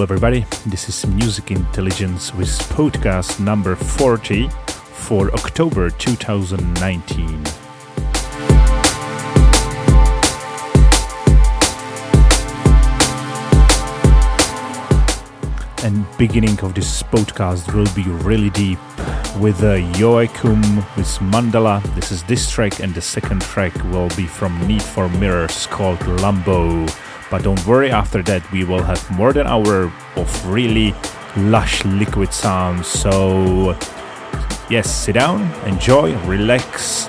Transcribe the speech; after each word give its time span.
Hello, 0.00 0.14
everybody. 0.14 0.46
This 0.64 0.88
is 0.88 1.06
Music 1.06 1.50
Intelligence 1.50 2.34
with 2.34 2.48
podcast 2.70 3.38
number 3.38 3.76
40 3.76 4.48
for 4.48 5.30
October 5.34 5.90
2019. 5.90 7.44
And 15.84 16.06
beginning 16.16 16.58
of 16.60 16.72
this 16.72 17.02
podcast 17.02 17.74
will 17.74 17.84
be 17.94 18.08
really 18.24 18.48
deep 18.48 18.78
with 19.38 19.62
uh, 19.62 19.74
Joachim 19.98 20.62
with 20.96 21.12
Mandala. 21.20 21.82
This 21.94 22.10
is 22.10 22.22
this 22.22 22.50
track, 22.50 22.80
and 22.80 22.94
the 22.94 23.02
second 23.02 23.42
track 23.42 23.74
will 23.92 24.08
be 24.16 24.24
from 24.24 24.66
Need 24.66 24.82
for 24.82 25.10
Mirrors 25.10 25.66
called 25.66 25.98
Lambo. 26.22 26.88
But 27.30 27.44
don't 27.44 27.64
worry, 27.66 27.90
after 27.90 28.22
that, 28.24 28.42
we 28.50 28.64
will 28.64 28.82
have 28.82 29.08
more 29.10 29.32
than 29.32 29.46
an 29.46 29.52
hour 29.52 29.92
of 30.16 30.46
really 30.46 30.94
lush 31.36 31.84
liquid 31.84 32.34
sounds. 32.34 32.88
So, 32.88 33.76
yes, 34.68 34.90
sit 34.90 35.14
down, 35.14 35.42
enjoy, 35.64 36.16
relax, 36.26 37.08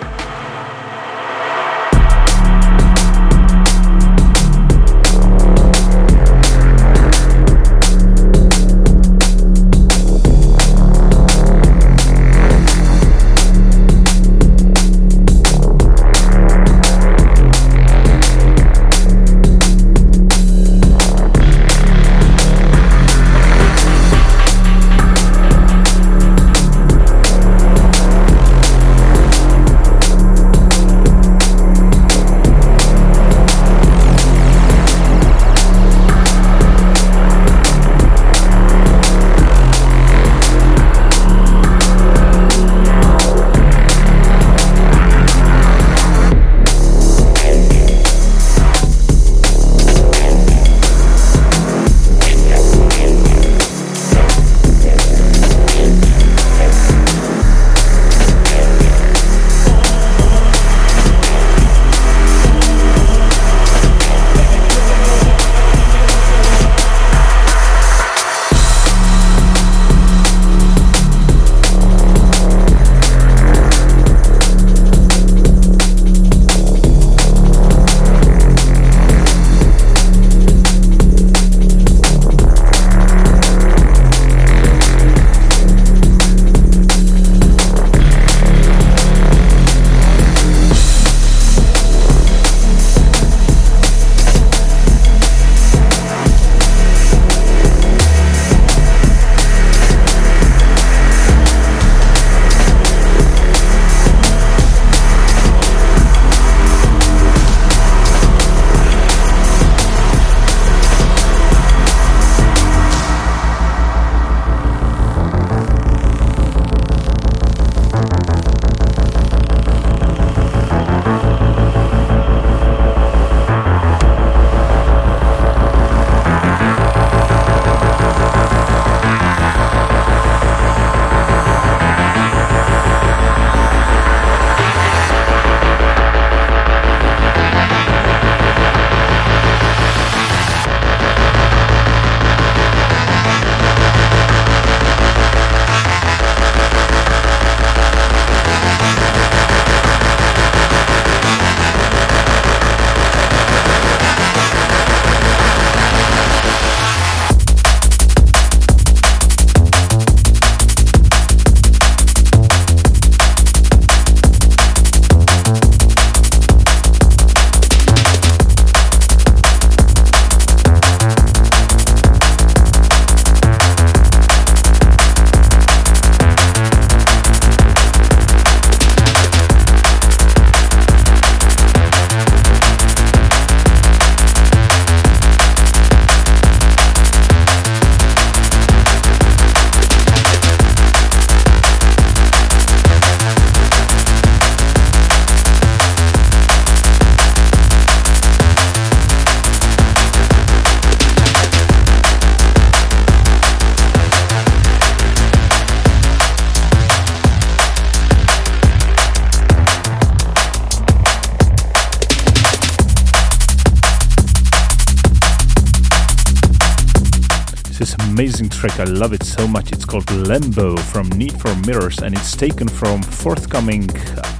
track. 218.49 218.79
I 218.79 218.83
love 218.83 219.13
it 219.13 219.23
so 219.23 219.47
much. 219.47 219.71
It's 219.71 219.85
called 219.85 220.05
Lambo 220.05 220.77
from 220.79 221.07
Need 221.09 221.33
for 221.39 221.53
Mirrors 221.67 221.99
and 221.99 222.15
it's 222.15 222.35
taken 222.35 222.67
from 222.67 223.01
forthcoming 223.01 223.89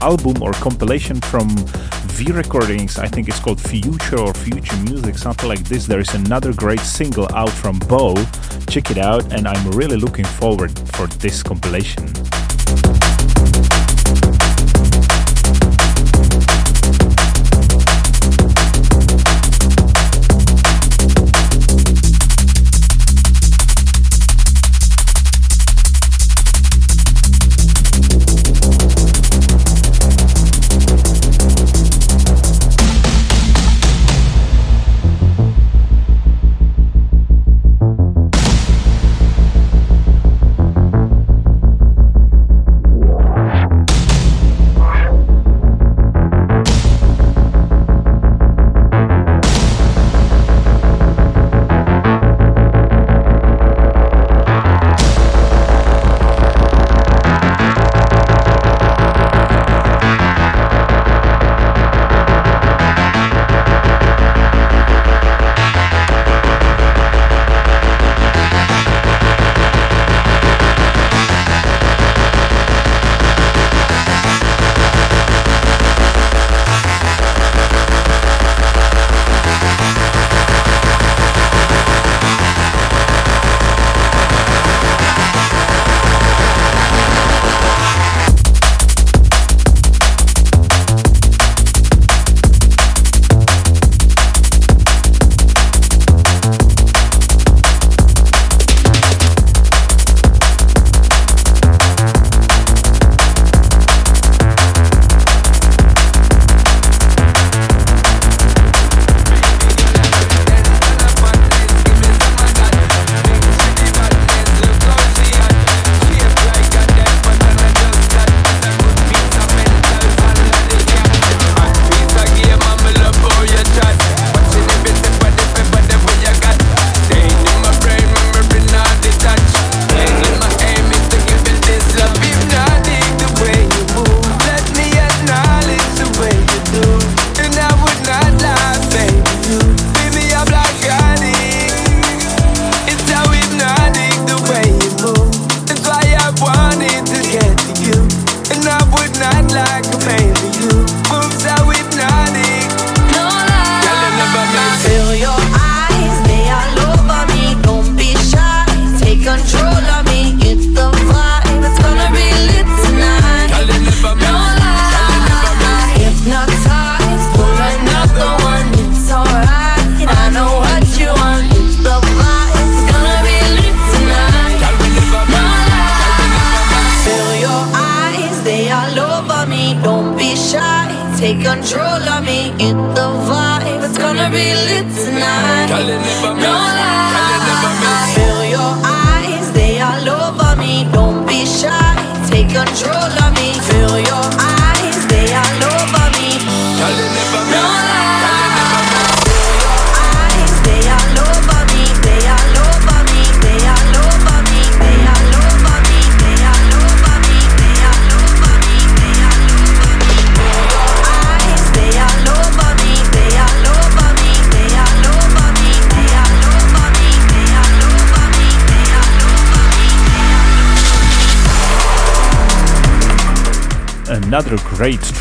album 0.02 0.42
or 0.42 0.52
compilation 0.54 1.20
from 1.22 1.50
V 2.16 2.32
Recordings. 2.32 3.00
I 3.00 3.08
think 3.08 3.28
it's 3.28 3.40
called 3.40 3.60
Future 3.60 4.20
or 4.20 4.34
Future 4.34 4.78
Music, 4.78 5.18
something 5.18 5.50
like 5.50 5.64
this. 5.64 5.88
There 5.88 6.00
is 6.00 6.14
another 6.14 6.54
great 6.54 6.82
single 6.82 7.28
out 7.34 7.50
from 7.50 7.80
Bo. 7.88 8.16
Check 8.70 8.92
it 8.92 8.98
out 8.98 9.34
and 9.34 9.48
I'm 9.48 9.72
really 9.72 9.98
looking 9.98 10.26
forward 10.26 10.78
for 10.90 11.08
this 11.08 11.42
compilation. 11.42 12.08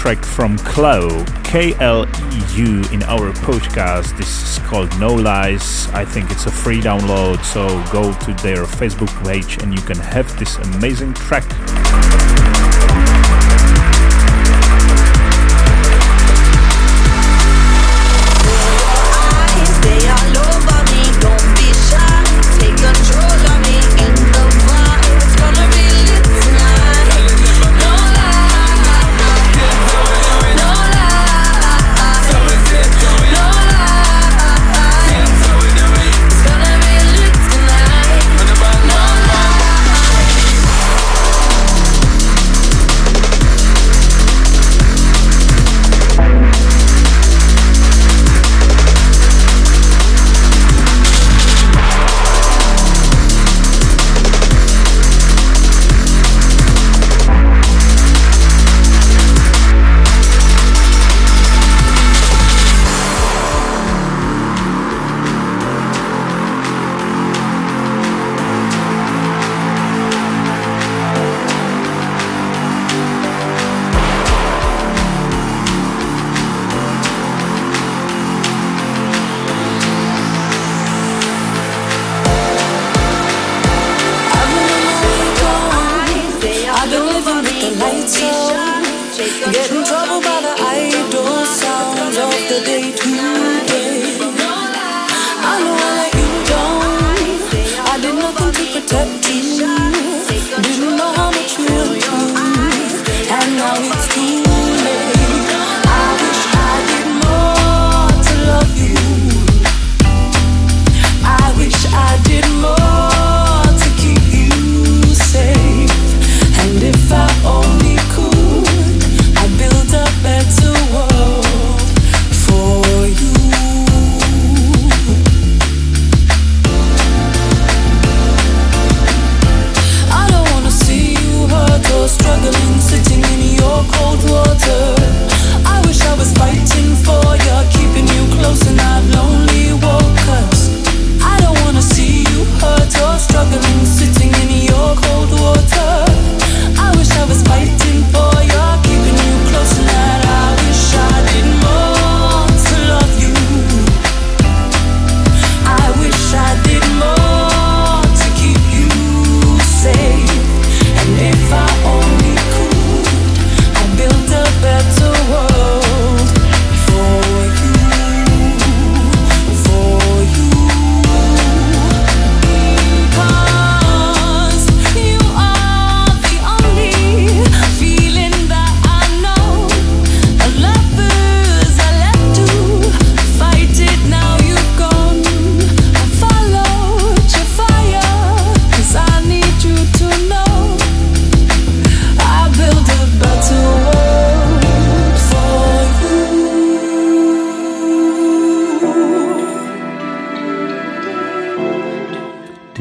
Track 0.00 0.24
from 0.24 0.56
Kleu, 0.60 1.26
K-L-E-U 1.44 2.82
in 2.90 3.02
our 3.02 3.32
podcast. 3.44 4.16
This 4.16 4.56
is 4.56 4.58
called 4.64 4.88
No 4.98 5.12
Lies. 5.12 5.90
I 5.90 6.06
think 6.06 6.30
it's 6.30 6.46
a 6.46 6.50
free 6.50 6.80
download, 6.80 7.44
so 7.44 7.66
go 7.92 8.10
to 8.10 8.32
their 8.42 8.64
Facebook 8.64 9.12
page 9.26 9.62
and 9.62 9.74
you 9.74 9.84
can 9.84 9.98
have 9.98 10.38
this 10.38 10.56
amazing 10.56 11.12
track. 11.12 11.44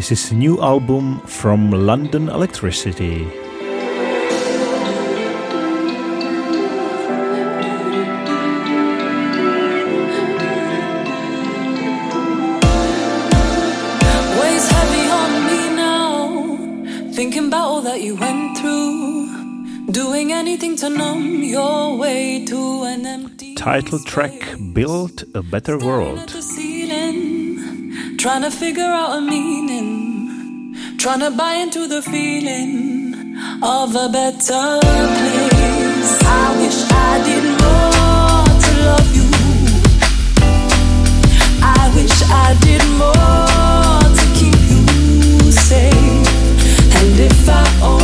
This 0.09 0.25
is 0.25 0.33
new 0.33 0.59
album 0.59 1.19
from 1.27 1.69
London 1.69 2.29
Electricity. 2.29 3.27
Thinking 17.13 17.45
about 17.49 17.61
all 17.61 17.81
that 17.81 18.01
you 18.01 18.15
went 18.15 18.57
through, 18.57 19.91
doing 19.91 20.31
anything 20.31 20.75
to 20.77 20.89
numb 20.89 21.43
your 21.43 21.95
way 21.97 22.45
to 22.45 22.83
an 22.85 23.05
empty. 23.05 23.53
Title 23.53 23.99
track 23.99 24.33
Build 24.73 25.25
a 25.35 25.43
Better 25.43 25.77
World. 25.77 26.33
Trying 28.19 28.41
to 28.41 28.51
figure 28.51 28.83
out 28.83 29.17
a 29.17 29.21
meaning, 29.21 29.78
trying 30.99 31.21
to 31.21 31.31
buy 31.31 31.53
into 31.53 31.87
the 31.87 32.01
feeling 32.01 33.33
of 33.63 33.95
a 33.95 34.09
better 34.09 34.79
place. 34.81 36.11
I 36.23 36.55
wish 36.59 36.79
I 36.91 37.23
did 37.23 37.45
more 37.61 38.43
to 38.63 38.71
love 38.89 39.09
you. 39.15 39.29
I 41.63 41.91
wish 41.95 42.17
I 42.29 42.53
did 42.59 42.83
more 42.99 44.01
to 44.19 44.25
keep 44.37 44.59
you 44.69 45.51
safe. 45.51 46.27
And 46.97 47.17
if 47.17 47.47
I 47.47 47.98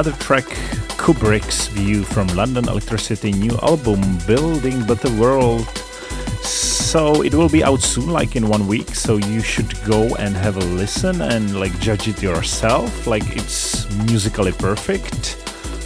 another 0.00 0.16
track, 0.24 0.46
Kubrick's 0.96 1.66
View 1.66 2.04
from 2.04 2.26
London 2.28 2.66
Electricity 2.66 3.32
new 3.32 3.54
album, 3.62 4.00
Building 4.26 4.82
But 4.86 5.02
the 5.02 5.10
World. 5.20 5.68
So 6.42 7.22
it 7.22 7.34
will 7.34 7.50
be 7.50 7.62
out 7.62 7.82
soon, 7.82 8.08
like 8.08 8.34
in 8.34 8.48
one 8.48 8.66
week. 8.66 8.94
So 8.94 9.18
you 9.18 9.42
should 9.42 9.74
go 9.84 10.14
and 10.14 10.34
have 10.34 10.56
a 10.56 10.64
listen 10.74 11.20
and 11.20 11.60
like 11.60 11.78
judge 11.80 12.08
it 12.08 12.22
yourself. 12.22 13.06
Like 13.06 13.36
it's 13.36 13.90
musically 14.06 14.52
perfect. 14.52 15.36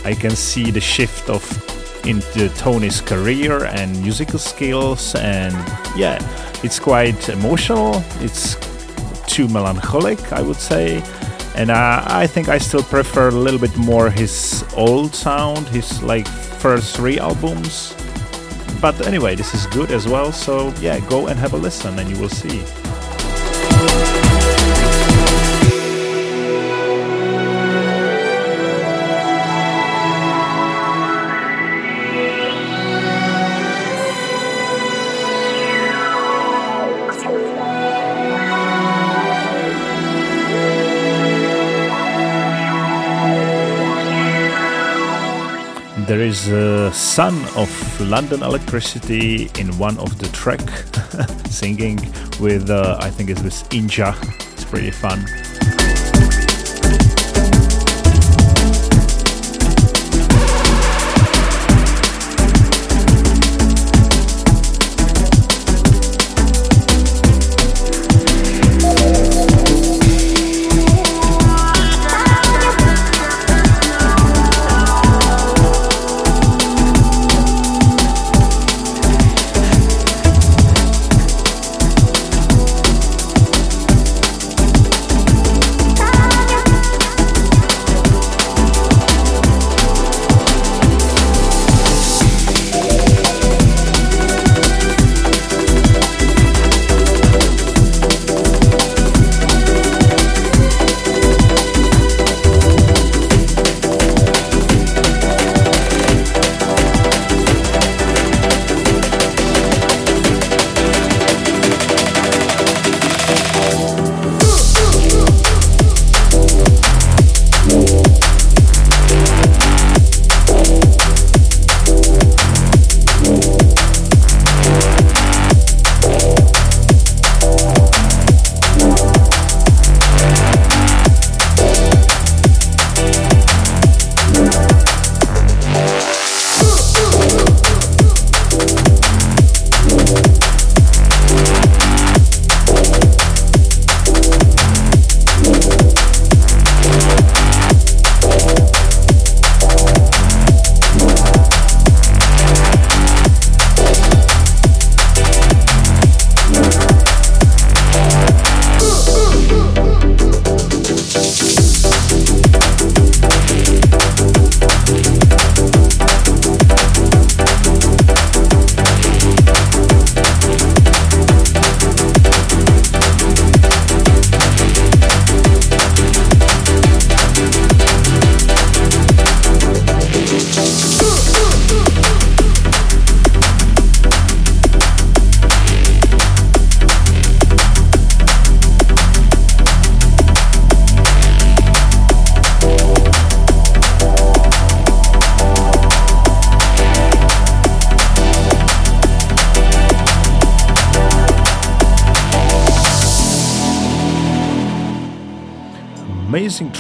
I 0.05 0.15
can 0.15 0.37
see 0.37 0.71
the 0.71 0.81
shift 0.81 1.29
of 1.29 1.43
into 2.07 2.49
Tony's 2.51 3.01
career 3.01 3.65
and 3.65 4.01
musical 4.01 4.39
skills, 4.39 5.17
and 5.17 5.55
yeah, 5.97 6.21
it's 6.63 6.79
quite 6.79 7.29
emotional. 7.31 8.01
It's 8.21 8.55
too 9.27 9.49
melancholic, 9.49 10.33
I 10.33 10.41
would 10.43 10.61
say. 10.61 11.03
And 11.55 11.71
uh, 11.71 12.03
I 12.07 12.27
think 12.27 12.49
I 12.49 12.59
still 12.59 12.83
prefer 12.83 13.29
a 13.29 13.31
little 13.31 13.61
bit 13.61 13.77
more 13.77 14.11
his 14.11 14.65
old 14.77 15.15
sound, 15.15 15.69
his 15.69 16.03
like 16.03 16.27
first 16.27 16.97
three 16.97 17.19
albums. 17.19 17.95
But 18.81 19.07
anyway, 19.07 19.35
this 19.35 19.55
is 19.55 19.67
good 19.69 19.91
as 19.91 20.07
well. 20.07 20.33
So 20.33 20.75
yeah, 20.81 20.99
go 21.09 21.29
and 21.29 21.39
have 21.39 21.55
a 21.55 21.57
listen, 21.57 21.99
and 21.99 22.11
you 22.11 22.19
will 22.21 22.29
see. 22.29 22.63
There 46.07 46.21
is 46.21 46.49
a 46.49 46.93
son 46.93 47.35
of 47.57 48.01
London 48.01 48.43
Electricity 48.43 49.51
in 49.59 49.77
one 49.79 49.99
of 49.99 50.19
the 50.19 50.29
track 50.29 50.61
singing 51.51 51.97
with 52.41 52.69
uh, 52.69 52.99
I 53.01 53.11
think 53.11 53.31
it's 53.31 53.43
this 53.43 53.63
Inja. 53.65 54.15
It's 54.53 54.65
pretty 54.65 54.91
fun. 54.91 55.25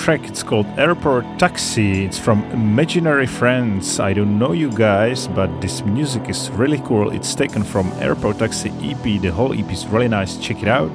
Track. 0.04 0.28
It's 0.28 0.42
called 0.42 0.66
Airport 0.76 1.24
Taxi. 1.38 2.04
It's 2.04 2.18
from 2.18 2.44
Imaginary 2.50 3.26
Friends. 3.26 3.98
I 3.98 4.12
don't 4.12 4.38
know 4.38 4.52
you 4.52 4.70
guys, 4.70 5.26
but 5.28 5.48
this 5.62 5.82
music 5.82 6.28
is 6.28 6.50
really 6.50 6.78
cool. 6.84 7.10
It's 7.10 7.34
taken 7.34 7.64
from 7.64 7.90
Airport 7.94 8.38
Taxi 8.38 8.68
EP. 8.82 9.02
The 9.02 9.32
whole 9.32 9.58
EP 9.58 9.72
is 9.72 9.86
really 9.86 10.08
nice. 10.08 10.36
Check 10.36 10.62
it 10.62 10.68
out. 10.68 10.90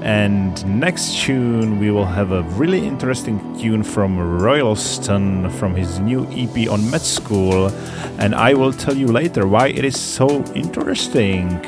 And 0.00 0.64
next 0.80 1.24
tune, 1.24 1.80
we 1.80 1.90
will 1.90 2.06
have 2.06 2.30
a 2.30 2.42
really 2.54 2.86
interesting 2.86 3.40
tune 3.58 3.82
from 3.82 4.16
Royalston 4.16 5.50
from 5.50 5.74
his 5.74 5.98
new 5.98 6.24
EP 6.30 6.70
on 6.70 6.88
Med 6.88 7.02
School. 7.02 7.66
And 8.18 8.32
I 8.32 8.54
will 8.54 8.72
tell 8.72 8.96
you 8.96 9.08
later 9.08 9.48
why 9.48 9.70
it 9.70 9.84
is 9.84 9.98
so 9.98 10.28
interesting. 10.54 11.60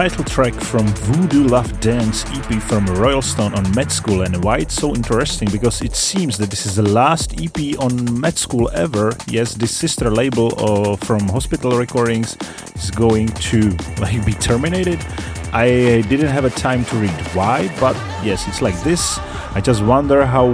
Title 0.00 0.24
track 0.24 0.54
from 0.54 0.86
Voodoo 0.86 1.44
Love 1.46 1.78
Dance 1.78 2.24
EP 2.30 2.62
from 2.62 2.86
Royalston 2.86 3.52
on 3.52 3.70
Med 3.74 3.92
School. 3.92 4.22
And 4.22 4.42
why 4.42 4.56
it's 4.56 4.72
so 4.72 4.94
interesting? 4.94 5.46
Because 5.52 5.82
it 5.82 5.94
seems 5.94 6.38
that 6.38 6.48
this 6.48 6.64
is 6.64 6.76
the 6.76 6.88
last 6.88 7.38
EP 7.38 7.78
on 7.78 8.18
Med 8.18 8.38
School 8.38 8.70
ever. 8.72 9.12
Yes, 9.26 9.52
this 9.52 9.76
sister 9.76 10.08
label 10.08 10.54
uh, 10.56 10.96
from 10.96 11.28
Hospital 11.28 11.72
Recordings 11.72 12.34
is 12.76 12.90
going 12.90 13.26
to 13.50 13.76
like 14.00 14.24
be 14.24 14.32
terminated. 14.32 15.04
I 15.52 16.00
didn't 16.08 16.32
have 16.32 16.46
a 16.46 16.50
time 16.50 16.86
to 16.86 16.96
read 16.96 17.20
why, 17.34 17.68
but 17.78 17.94
yes, 18.24 18.48
it's 18.48 18.62
like 18.62 18.80
this. 18.82 19.18
I 19.54 19.60
just 19.60 19.82
wonder 19.82 20.24
how 20.24 20.48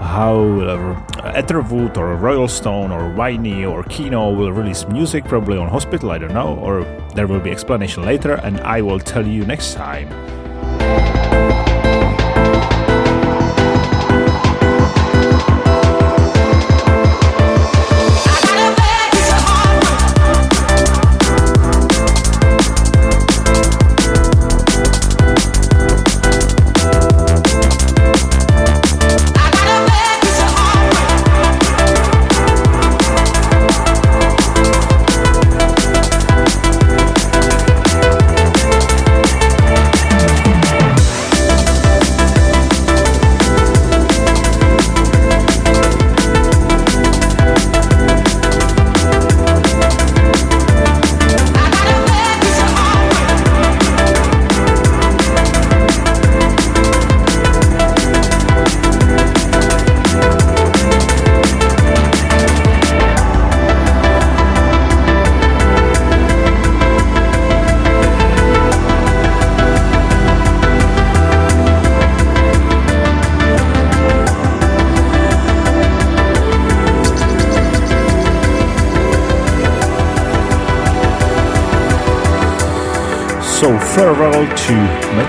how 0.00 0.36
uh, 0.60 1.32
Etherwood 1.34 1.96
or 1.96 2.14
Royalston 2.16 2.92
or 2.92 3.10
Viney 3.14 3.64
or 3.64 3.84
Kino 3.84 4.30
will 4.32 4.52
release 4.52 4.86
music, 4.86 5.24
probably 5.24 5.56
on 5.56 5.68
Hospital, 5.68 6.10
I 6.10 6.18
don't 6.18 6.34
know, 6.34 6.56
or 6.56 6.84
there 7.18 7.26
will 7.26 7.40
be 7.40 7.50
explanation 7.50 8.04
later, 8.04 8.34
and 8.44 8.60
I 8.60 8.80
will 8.80 9.00
tell 9.00 9.26
you 9.26 9.44
next 9.44 9.74
time. 9.74 10.08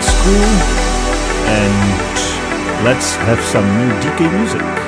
School 0.01 0.49
and 1.49 2.85
let's 2.85 3.15
have 3.15 3.39
some 3.41 3.65
new 3.77 3.91
DK 3.99 4.31
music. 4.31 4.78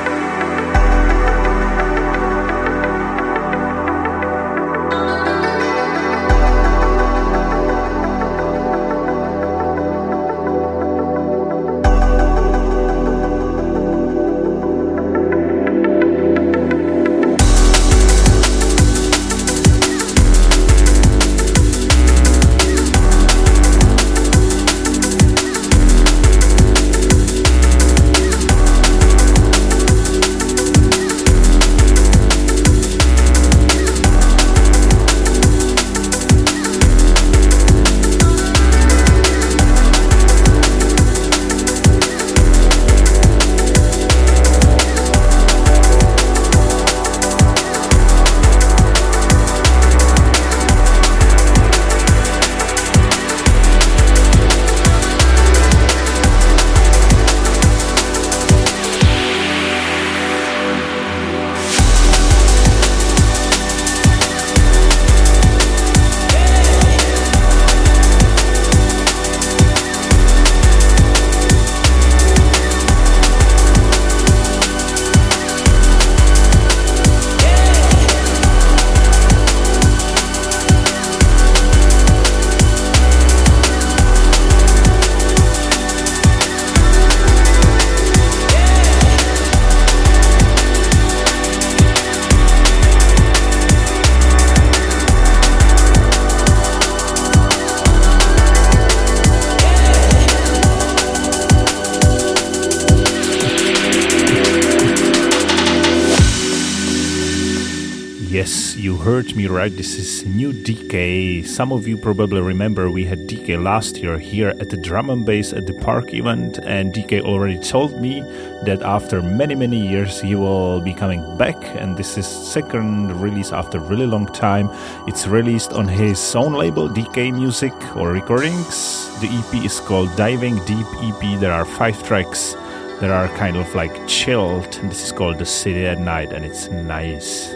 Heard 109.11 109.35
me 109.35 109.45
right, 109.45 109.75
this 109.75 109.95
is 109.95 110.25
new 110.25 110.53
DK. 110.53 111.45
Some 111.45 111.73
of 111.73 111.85
you 111.85 111.97
probably 111.97 112.39
remember 112.39 112.89
we 112.89 113.03
had 113.03 113.19
DK 113.27 113.61
last 113.61 113.97
year 113.97 114.17
here 114.17 114.53
at 114.61 114.69
the 114.69 114.77
drum 114.77 115.09
and 115.09 115.25
bass 115.25 115.51
at 115.51 115.67
the 115.67 115.73
park 115.73 116.13
event, 116.13 116.59
and 116.59 116.93
DK 116.93 117.19
already 117.19 117.59
told 117.59 117.99
me 117.99 118.21
that 118.63 118.81
after 118.83 119.21
many 119.21 119.53
many 119.53 119.85
years 119.85 120.21
he 120.21 120.33
will 120.35 120.79
be 120.79 120.93
coming 120.93 121.21
back, 121.37 121.57
and 121.75 121.97
this 121.97 122.17
is 122.17 122.25
second 122.25 123.11
release 123.19 123.51
after 123.51 123.81
really 123.81 124.07
long 124.07 124.27
time. 124.27 124.69
It's 125.09 125.27
released 125.27 125.73
on 125.73 125.89
his 125.89 126.33
own 126.33 126.53
label, 126.53 126.87
DK 126.87 127.33
Music 127.33 127.73
or 127.97 128.13
Recordings. 128.13 129.09
The 129.19 129.27
EP 129.27 129.65
is 129.65 129.81
called 129.81 130.15
Diving 130.15 130.55
Deep 130.63 130.87
EP. 131.03 131.37
There 131.37 131.51
are 131.51 131.65
five 131.65 132.01
tracks 132.03 132.53
that 133.01 133.11
are 133.11 133.27
kind 133.35 133.57
of 133.57 133.75
like 133.75 134.07
chilled. 134.07 134.77
And 134.77 134.89
this 134.89 135.03
is 135.03 135.11
called 135.11 135.37
The 135.37 135.45
City 135.45 135.85
at 135.85 135.99
Night, 135.99 136.31
and 136.31 136.45
it's 136.45 136.69
nice. 136.69 137.51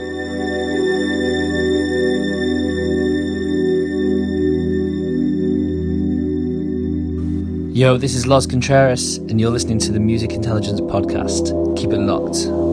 Yo, 7.75 7.97
this 7.97 8.15
is 8.15 8.25
Los 8.25 8.47
Contreras, 8.47 9.17
and 9.17 9.37
you're 9.37 9.49
listening 9.49 9.79
to 9.79 9.91
the 9.91 9.99
Music 9.99 10.31
Intelligence 10.31 10.79
Podcast. 10.79 11.75
Keep 11.75 11.91
it 11.91 11.99
locked. 11.99 12.64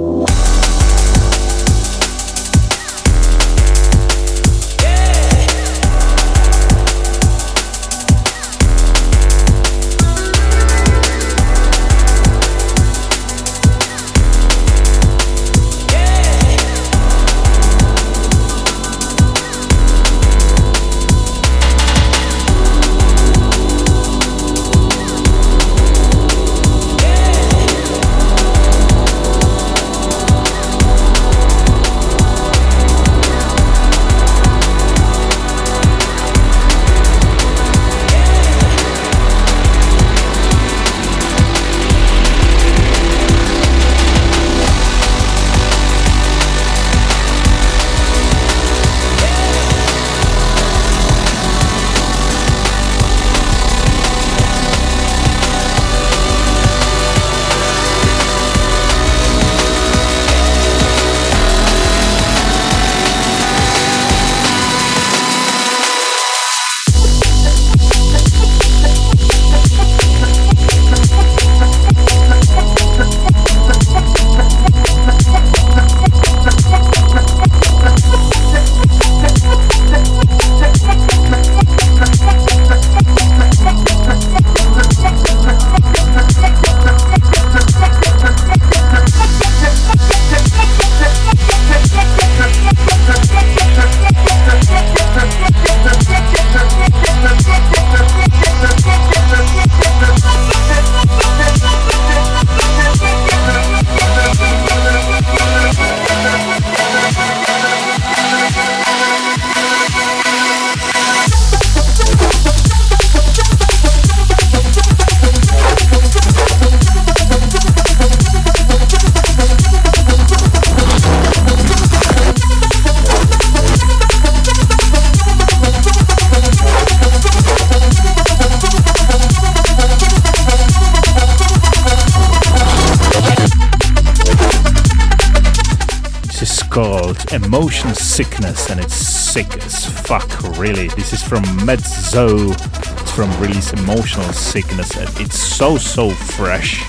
Sickness 137.95 138.71
and 138.71 138.81
it's 138.81 138.95
sick 138.95 139.57
as 139.65 139.87
fuck, 139.87 140.43
really. 140.59 140.89
This 140.89 141.13
is 141.13 141.23
from 141.23 141.43
Mezzo. 141.65 142.53
It's 142.53 143.11
from 143.11 143.31
release 143.41 143.73
Emotional 143.73 144.33
Sickness 144.33 144.97
and 144.97 145.09
it's 145.21 145.39
so, 145.39 145.77
so 145.79 146.11
fresh. 146.11 146.83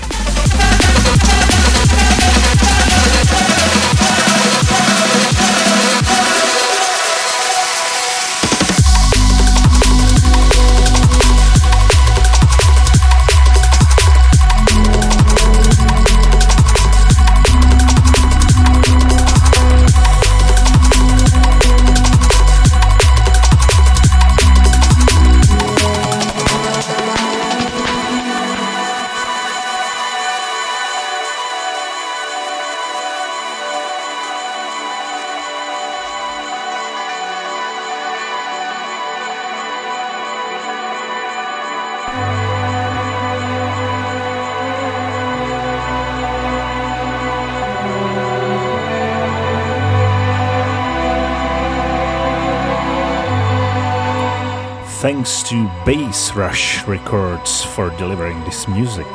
Rush 56.34 56.84
Records 56.88 57.62
for 57.62 57.90
delivering 57.90 58.42
this 58.44 58.66
music. 58.66 59.06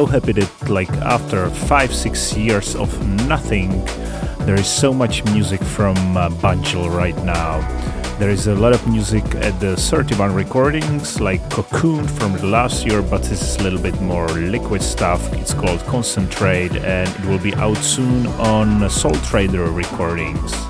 So 0.00 0.06
happy 0.06 0.32
that 0.32 0.70
like 0.70 0.88
after 1.18 1.50
five 1.68 1.94
six 1.94 2.34
years 2.34 2.74
of 2.74 2.88
nothing 3.28 3.84
there 4.46 4.54
is 4.54 4.66
so 4.66 4.94
much 4.94 5.22
music 5.26 5.62
from 5.62 5.96
uh, 6.16 6.30
Banjul 6.40 6.88
right 6.88 7.18
now. 7.22 7.60
There 8.18 8.30
is 8.30 8.46
a 8.46 8.54
lot 8.54 8.72
of 8.72 8.80
music 8.88 9.24
at 9.34 9.60
the 9.60 9.76
31 9.76 10.32
recordings 10.32 11.20
like 11.20 11.42
cocoon 11.50 12.08
from 12.08 12.32
last 12.50 12.86
year 12.86 13.02
but 13.02 13.22
this 13.24 13.42
is 13.42 13.56
a 13.56 13.62
little 13.62 13.82
bit 13.82 14.00
more 14.00 14.28
liquid 14.28 14.82
stuff. 14.82 15.20
It's 15.34 15.52
called 15.52 15.80
concentrate 15.80 16.74
and 16.76 17.06
it 17.10 17.24
will 17.26 17.42
be 17.50 17.52
out 17.56 17.76
soon 17.76 18.26
on 18.54 18.88
soul 18.88 19.16
trader 19.28 19.70
recordings 19.70 20.69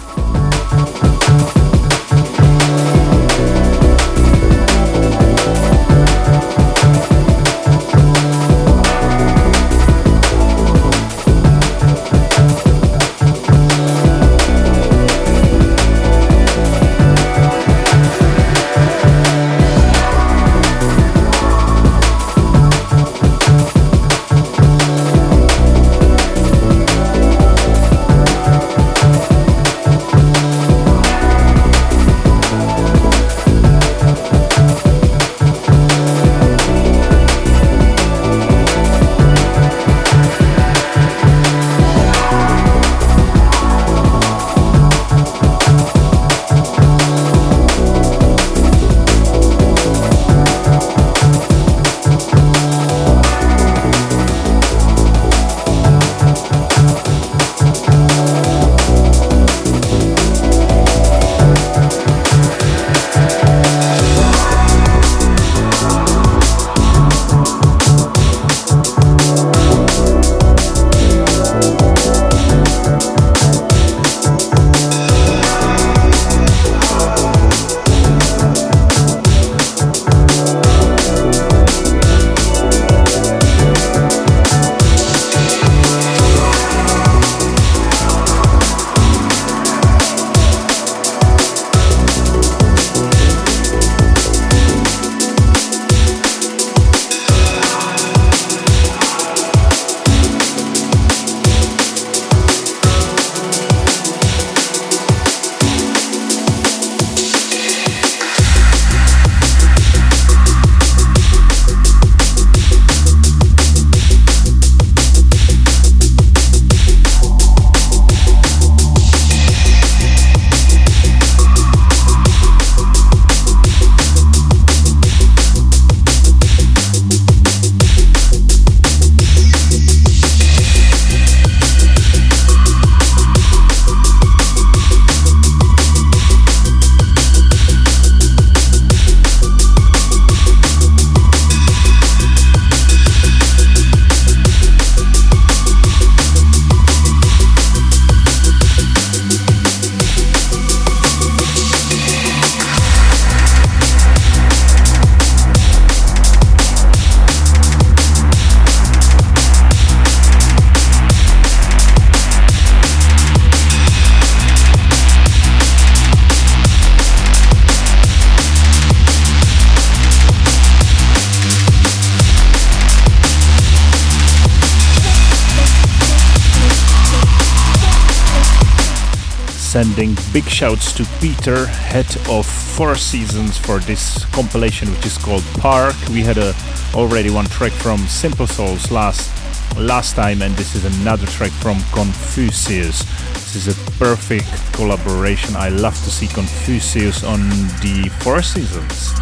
big 180.32 180.48
shouts 180.48 180.92
to 180.94 181.04
Peter, 181.20 181.66
head 181.66 182.06
of 182.28 182.46
Four 182.46 182.94
Seasons, 182.94 183.58
for 183.58 183.80
this 183.80 184.24
compilation, 184.26 184.90
which 184.90 185.04
is 185.04 185.18
called 185.18 185.44
Park. 185.58 185.94
We 186.08 186.22
had 186.22 186.38
a, 186.38 186.54
already 186.94 187.28
one 187.28 187.44
track 187.46 187.72
from 187.72 187.98
Simple 188.06 188.46
Souls 188.46 188.90
last 188.90 189.30
last 189.76 190.16
time, 190.16 190.40
and 190.42 190.54
this 190.56 190.74
is 190.74 190.84
another 191.00 191.26
track 191.26 191.52
from 191.52 191.80
Confucius. 191.92 193.04
This 193.34 193.56
is 193.56 193.68
a 193.68 193.90
perfect 193.98 194.48
collaboration. 194.72 195.54
I 195.54 195.68
love 195.68 195.94
to 196.04 196.10
see 196.10 196.28
Confucius 196.28 197.22
on 197.22 197.40
the 197.80 198.10
Four 198.20 198.40
Seasons. 198.42 199.19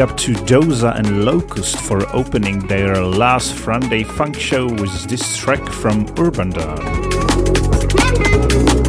Up 0.00 0.16
to 0.16 0.32
Dossa 0.32 0.96
and 0.96 1.26
Locuzzed 1.26 1.76
for 1.76 2.08
opening 2.16 2.66
their 2.68 3.04
last 3.04 3.52
Friday 3.52 4.02
funk 4.02 4.34
show 4.34 4.64
with 4.64 5.10
this 5.10 5.36
track 5.36 5.68
from 5.68 6.06
Urban 6.16 6.48
Dawn. 6.48 8.79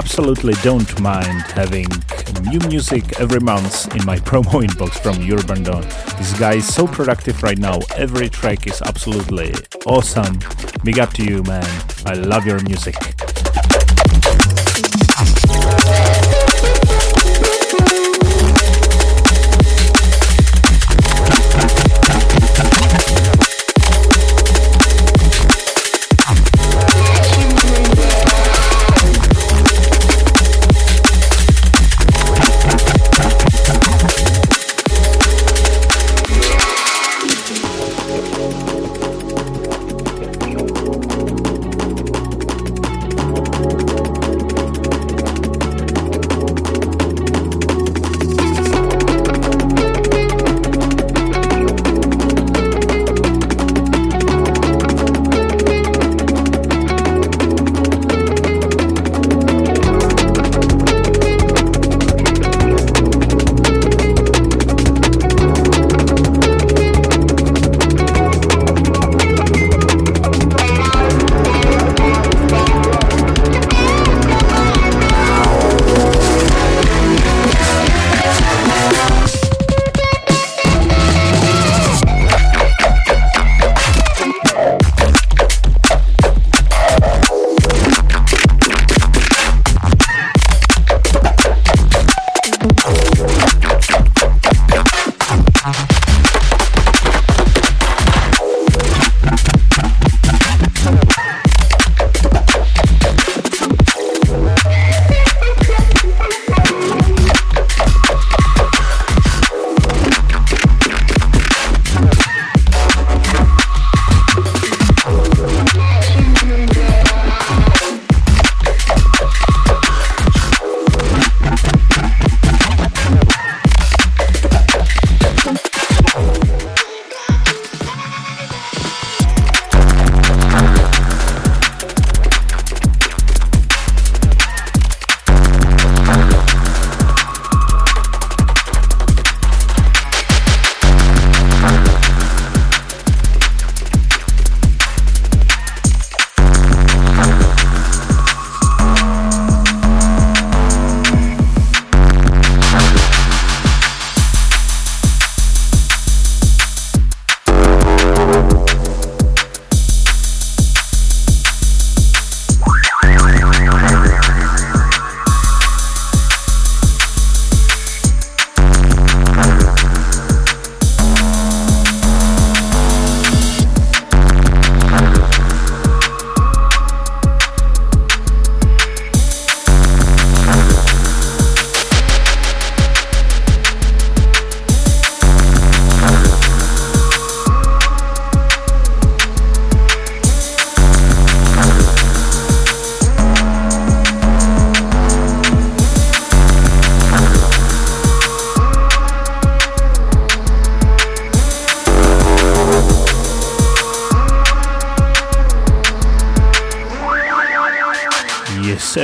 Absolutely 0.00 0.54
don't 0.62 0.98
mind 0.98 1.42
having 1.52 1.86
new 2.44 2.58
music 2.70 3.20
every 3.20 3.38
month 3.38 3.94
in 3.94 4.02
my 4.06 4.16
promo 4.30 4.66
inbox 4.66 4.92
from 5.02 5.16
Urban 5.30 5.62
Dawn. 5.62 5.82
This 6.16 6.32
guy 6.38 6.54
is 6.54 6.74
so 6.74 6.86
productive 6.86 7.42
right 7.42 7.58
now. 7.58 7.80
Every 7.96 8.30
track 8.30 8.66
is 8.66 8.80
absolutely 8.80 9.52
awesome. 9.84 10.38
Big 10.84 10.98
up 10.98 11.12
to 11.14 11.22
you, 11.22 11.42
man. 11.42 11.68
I 12.06 12.14
love 12.14 12.46
your 12.46 12.62
music. 12.62 12.96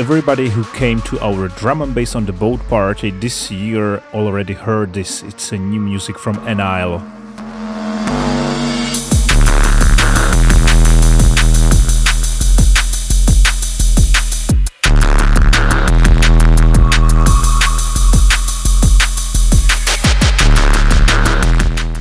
Everybody 0.09 0.49
who 0.49 0.63
came 0.67 1.03
to 1.03 1.19
our 1.19 1.49
drum 1.59 1.83
and 1.83 1.93
bass 1.93 2.15
on 2.15 2.25
the 2.27 2.33
boat 2.33 2.61
party 2.69 3.11
this 3.11 3.51
year 3.51 4.01
already 4.15 4.53
heard 4.53 4.93
this. 4.93 5.25
It's 5.25 5.51
a 5.51 5.59
new 5.59 5.81
music 5.81 6.17
from 6.17 6.37
Enile. 6.47 7.03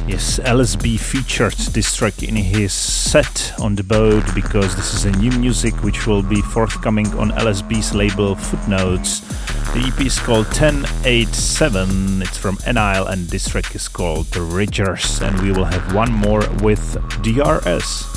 Yes, 0.07 0.39
LSB 0.43 0.99
featured 0.99 1.57
this 1.73 1.95
track 1.95 2.21
in 2.21 2.35
his 2.35 2.94
set 3.23 3.53
on 3.61 3.75
the 3.75 3.83
boat 3.83 4.25
because 4.35 4.75
this 4.75 4.93
is 4.93 5.05
a 5.05 5.11
new 5.11 5.31
music 5.39 5.73
which 5.85 6.05
will 6.05 6.21
be 6.21 6.41
forthcoming 6.41 7.07
on 7.13 7.31
LSB's 7.31 7.95
label 7.95 8.35
Footnotes. 8.35 9.21
The 9.71 9.79
EP 9.87 10.05
is 10.05 10.19
called 10.19 10.47
1087, 10.47 12.21
it's 12.21 12.37
from 12.37 12.57
Enile, 12.67 13.09
and 13.09 13.25
this 13.29 13.47
track 13.47 13.73
is 13.73 13.87
called 13.87 14.25
The 14.33 14.41
Ridgers, 14.41 15.21
and 15.21 15.39
we 15.41 15.53
will 15.53 15.63
have 15.63 15.95
one 15.95 16.11
more 16.11 16.43
with 16.61 16.97
DRS. 17.23 18.14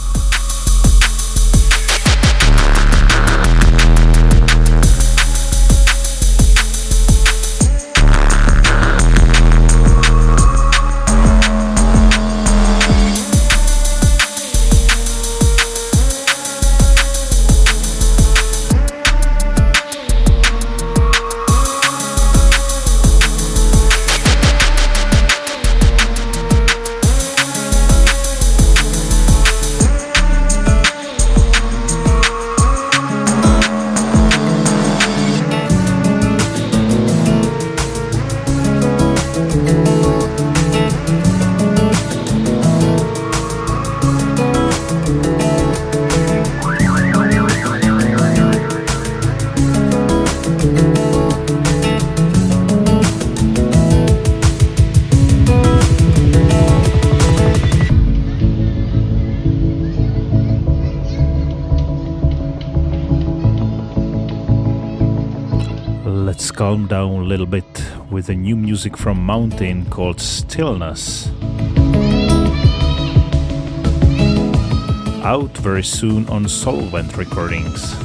Calm 66.79 66.87
down 66.87 67.11
a 67.23 67.25
little 67.25 67.47
bit 67.47 67.65
with 68.09 68.29
a 68.29 68.35
new 68.35 68.55
music 68.55 68.97
from 68.97 69.19
Mountain 69.21 69.87
called 69.87 70.21
Stillness. 70.21 71.27
Out 75.25 75.51
very 75.59 75.83
soon 75.83 76.29
on 76.29 76.45
Soulvent 76.45 77.17
Recordings. 77.17 77.97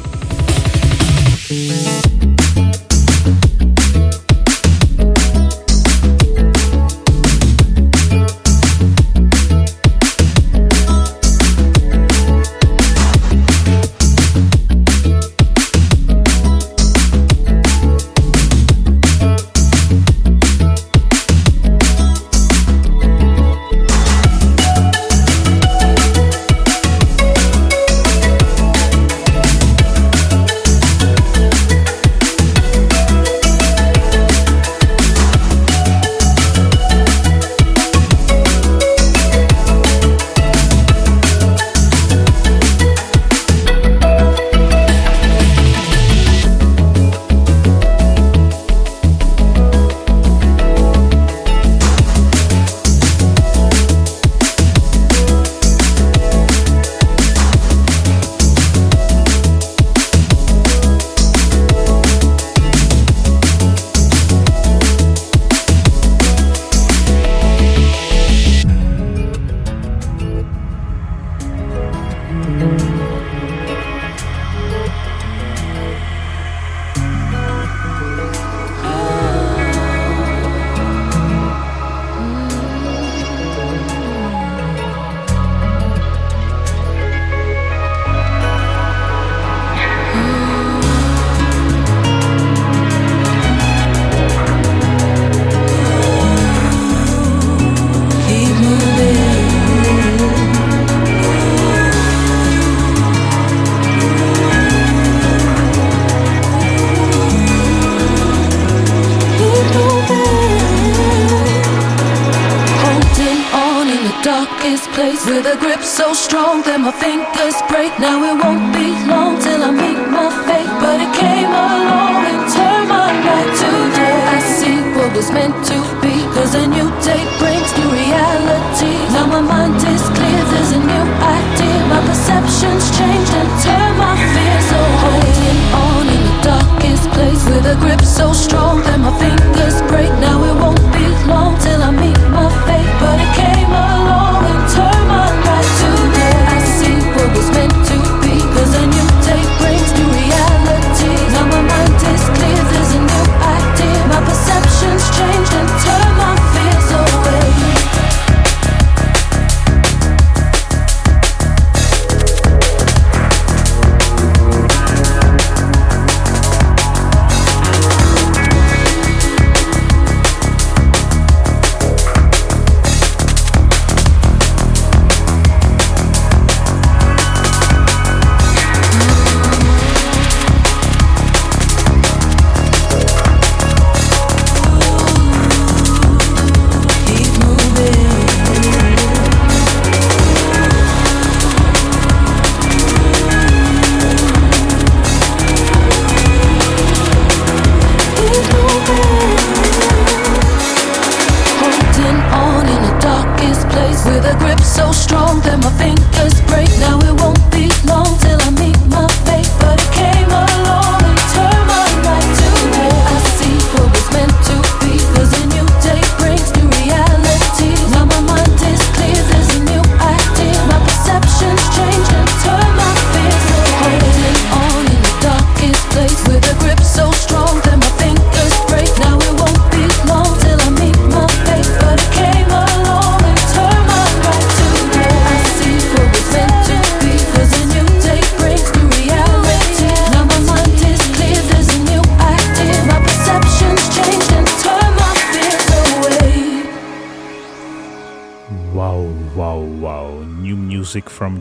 With 115.26 115.46
a 115.46 115.56
grip 115.58 115.82
so 115.84 116.12
strong 116.12 116.64
that 116.64 116.82
my 116.82 116.92
fingers 116.92 117.43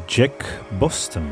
Jack 0.07 0.47
Boston. 0.81 1.29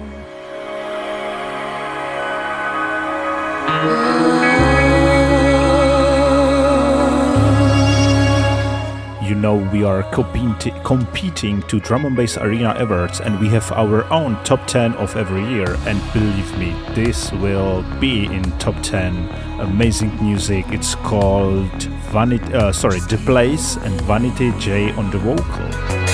You 9.26 9.34
know, 9.36 9.56
we 9.72 9.84
are 9.84 10.02
competi- 10.12 10.84
competing 10.84 11.62
to 11.62 11.80
Drum 11.80 12.04
and 12.04 12.14
Bass 12.14 12.36
Arena 12.36 12.74
Awards, 12.78 13.20
and 13.20 13.40
we 13.40 13.48
have 13.48 13.72
our 13.72 14.04
own 14.12 14.36
top 14.44 14.66
10 14.66 14.94
of 14.94 15.16
every 15.16 15.46
year. 15.48 15.78
And 15.86 15.98
believe 16.12 16.58
me, 16.58 16.76
this 16.94 17.32
will 17.32 17.82
be 18.00 18.26
in 18.26 18.42
top 18.58 18.74
10. 18.82 19.30
Amazing 19.60 20.14
music. 20.22 20.66
It's 20.68 20.94
called 20.94 21.84
Vanity, 22.12 22.52
uh, 22.52 22.72
sorry, 22.72 23.00
The 23.00 23.16
Place 23.24 23.76
and 23.76 23.98
Vanity 24.02 24.52
J 24.58 24.92
on 24.92 25.10
the 25.10 25.18
vocal. 25.18 26.09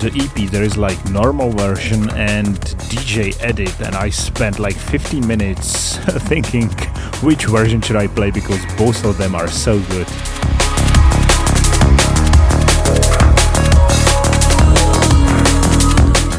The 0.00 0.10
EP 0.18 0.50
there 0.50 0.62
is 0.62 0.78
like 0.78 0.98
normal 1.10 1.50
version 1.50 2.08
and 2.10 2.56
DJ 2.88 3.36
edit 3.42 3.78
and 3.82 3.94
I 3.94 4.08
spent 4.08 4.58
like 4.58 4.74
15 4.74 5.26
minutes 5.26 5.96
thinking 6.28 6.70
which 7.22 7.44
version 7.44 7.82
should 7.82 7.96
I 7.96 8.06
play 8.06 8.30
because 8.30 8.64
both 8.76 9.04
of 9.04 9.18
them 9.18 9.34
are 9.34 9.48
so 9.48 9.78
good. 9.78 10.06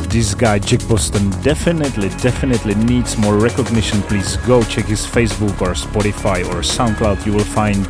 this 0.09 0.34
guy 0.34 0.59
Jack 0.59 0.86
Boston 0.89 1.30
definitely 1.41 2.09
definitely 2.22 2.76
needs 2.76 3.18
more 3.18 3.38
recognition 3.38 4.01
please 4.01 4.36
go 4.38 4.62
check 4.64 4.86
his 4.86 5.05
facebook 5.05 5.62
or 5.62 5.74
spotify 5.74 6.43
or 6.49 6.62
soundcloud 6.62 7.26
you 7.26 7.32
will 7.32 7.45
find 7.45 7.88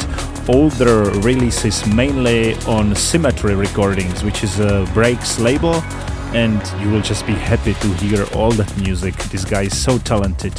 older 0.53 1.03
releases 1.21 1.85
mainly 1.87 2.55
on 2.65 2.95
symmetry 2.95 3.55
recordings 3.55 4.23
which 4.23 4.43
is 4.43 4.59
a 4.59 4.87
breaks 4.93 5.39
label 5.39 5.75
and 6.33 6.61
you 6.81 6.89
will 6.89 7.01
just 7.01 7.25
be 7.25 7.33
happy 7.33 7.73
to 7.73 7.87
hear 7.95 8.25
all 8.33 8.51
that 8.51 8.77
music. 8.77 9.15
This 9.31 9.43
guy 9.43 9.63
is 9.63 9.77
so 9.77 9.97
talented 9.97 10.53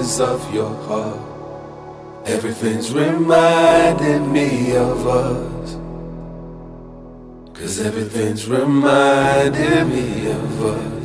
of 0.00 0.54
your 0.54 0.74
heart. 0.86 1.20
Everything's 2.26 2.92
reminding 2.92 4.32
me 4.32 4.74
of 4.76 5.06
us. 5.06 5.76
Cause 7.52 7.78
everything's 7.80 8.48
reminding 8.48 9.88
me 9.90 10.30
of 10.30 10.64
us. 10.64 11.01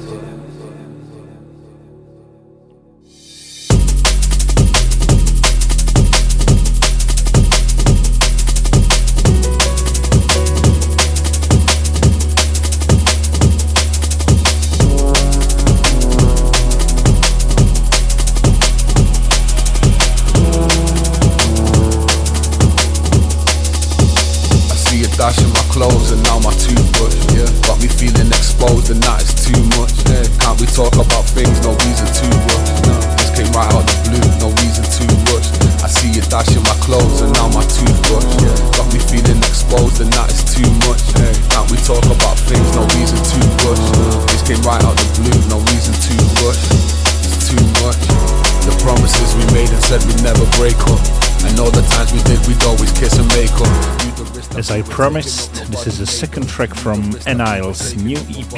Promised, 54.97 55.53
this 55.69 55.85
is 55.85 55.99
the 55.99 56.07
second 56.07 56.49
track 56.49 56.73
from 56.73 57.13
Enile's 57.27 57.95
new 57.97 58.17
EP 58.33 58.57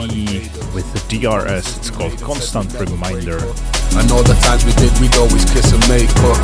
with 0.71 0.87
the 0.95 1.01
DRS. 1.11 1.75
It's 1.75 1.89
called 1.89 2.15
Constant 2.21 2.71
Reminder. 2.79 3.39
I 3.99 4.07
know 4.07 4.23
the 4.23 4.39
times 4.39 4.63
we 4.63 4.71
did, 4.79 4.87
we'd 5.03 5.13
always 5.17 5.43
kiss 5.51 5.67
and 5.75 5.83
make 5.91 6.07
up, 6.23 6.39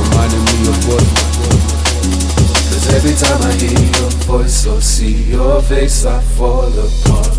reminding 0.00 0.44
me 0.48 0.72
of 0.72 0.78
what. 0.88 1.04
Cause 2.72 2.88
every 2.96 3.12
time 3.20 3.36
I 3.44 3.52
hear 3.60 3.76
your 4.00 4.10
voice 4.24 4.66
or 4.66 4.80
see 4.80 5.28
your 5.28 5.60
face, 5.60 6.06
I 6.06 6.18
fall 6.32 6.72
apart. 6.72 7.36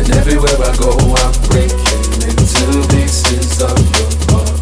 And 0.00 0.08
everywhere 0.16 0.56
I 0.64 0.72
go, 0.80 0.96
I'm 0.96 1.34
breaking 1.52 2.24
into 2.24 2.88
pieces 2.88 3.60
of 3.60 3.76
your 4.00 4.32
heart. 4.32 4.53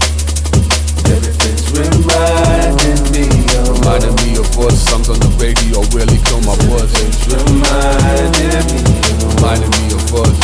Everything's 1.82 2.06
reminding 2.06 3.02
me 3.12 3.26
oh. 3.58 3.72
Reminding 3.74 4.14
me 4.22 4.38
of 4.38 4.56
what 4.56 4.72
songs 4.72 5.08
on 5.08 5.18
the 5.18 5.28
radio 5.38 5.82
really 5.90 6.18
kill 6.22 6.40
my 6.42 6.56
buzz. 6.70 6.92
Reminding 7.26 8.30
me, 8.38 8.82
oh. 9.18 9.34
reminding 9.34 9.70
me 9.70 9.94
of 9.94 10.14
us. 10.14 10.36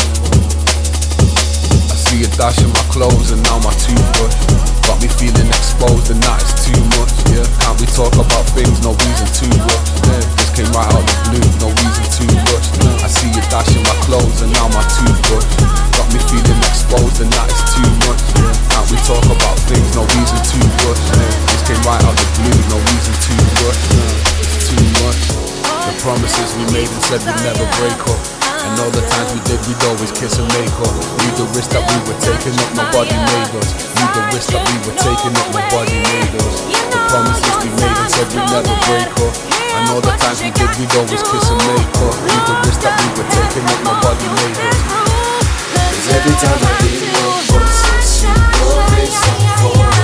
I 1.90 1.94
see 1.94 2.24
a 2.24 2.28
dash 2.36 2.58
in 2.58 2.68
my 2.68 2.84
clothes 2.90 3.30
and 3.30 3.42
now 3.44 3.58
my 3.58 3.72
toothbrush. 3.74 4.77
Got 4.88 5.04
me 5.04 5.08
feeling 5.20 5.52
exposed 5.52 6.08
and 6.08 6.16
that 6.24 6.40
is 6.40 6.64
too 6.64 6.80
much. 6.96 7.12
Yeah, 7.28 7.44
can't 7.60 7.76
we 7.76 7.84
talk 7.92 8.08
about 8.16 8.48
things? 8.56 8.80
No 8.80 8.96
reason 8.96 9.28
to 9.28 9.46
rush. 9.68 9.88
Yeah, 10.08 10.24
this 10.40 10.48
came 10.56 10.72
right 10.72 10.88
out 10.88 11.04
of 11.04 11.04
the 11.04 11.16
blue, 11.28 11.44
no 11.60 11.68
reason 11.76 12.06
to 12.08 12.24
rush. 12.48 12.72
I 13.04 13.08
see 13.12 13.28
a 13.36 13.42
dash 13.52 13.68
in 13.76 13.84
my 13.84 13.92
clothes 14.08 14.40
and 14.40 14.48
now 14.56 14.72
my 14.72 14.80
toothbrush. 14.88 15.44
Got 15.92 16.08
me 16.08 16.20
feeling 16.24 16.60
exposed 16.64 17.20
and 17.20 17.28
that 17.36 17.52
is 17.52 17.62
too 17.68 17.84
much. 18.08 18.22
Yeah, 18.40 18.48
can't 18.72 18.88
we 18.88 18.96
talk 19.04 19.24
about 19.28 19.60
things? 19.68 19.92
No 19.92 20.08
reason 20.08 20.40
to 20.40 20.58
rush. 20.88 21.04
Yeah, 21.12 21.36
this 21.52 21.62
came 21.68 21.82
right 21.84 22.00
out 22.00 22.16
of 22.16 22.24
the 22.24 22.28
blue, 22.40 22.58
no 22.72 22.78
reason 22.80 23.12
to 23.12 23.32
rush. 23.68 23.82
It's 24.40 24.72
too 24.72 24.84
much. 25.04 25.20
The 25.84 25.92
promises 26.00 26.48
we 26.56 26.64
made 26.72 26.88
and 26.88 27.02
said 27.12 27.20
we'd 27.28 27.44
never 27.44 27.68
break 27.76 28.00
up. 28.08 28.37
And 28.58 28.74
all 28.82 28.90
the 28.90 29.04
times 29.06 29.30
we 29.34 29.40
did, 29.46 29.60
we'd 29.66 29.82
always 29.86 30.10
kiss 30.12 30.38
and 30.38 30.48
make 30.54 30.72
up. 30.82 30.94
Knew 31.22 31.32
the 31.38 31.46
risk 31.54 31.70
that 31.74 31.84
we 31.86 31.96
were 32.06 32.18
taking 32.18 32.54
up, 32.58 32.70
nobody 32.74 33.14
made 33.14 33.52
us. 33.54 33.70
Knew 33.94 34.08
the 34.14 34.22
risk 34.34 34.48
that 34.50 34.62
we 34.66 34.76
were 34.82 34.98
taking 34.98 35.34
up, 35.38 35.48
nobody 35.54 35.96
made 36.02 36.34
us. 36.42 36.56
The 36.90 36.98
promises 37.06 37.54
we 37.62 37.70
made 37.78 37.98
and 37.98 38.10
said 38.10 38.28
we'd 38.34 38.48
never 38.50 38.74
break 38.86 39.10
up. 39.22 39.34
And 39.78 39.84
all 39.94 40.02
the 40.02 40.14
times 40.18 40.42
we 40.42 40.50
did, 40.50 40.70
we'd 40.74 40.94
always 40.98 41.22
kiss 41.22 41.46
and 41.50 41.60
make 41.70 41.92
up. 42.02 42.14
Knew 42.26 42.40
the 42.50 42.54
risk 42.66 42.80
that 42.82 42.94
we 42.98 43.06
were 43.14 43.28
taking 43.30 43.66
up, 43.66 43.80
nobody 43.86 44.26
made 44.26 44.58
us. 44.58 44.78
Cause 45.68 46.08
every 46.18 46.36
time 46.42 46.60
I 46.62 46.72
hear 46.82 47.04
your 47.14 47.34
voice, 47.46 47.78
I 47.86 47.98
see 48.02 48.26
your 48.26 48.78
face, 48.90 49.97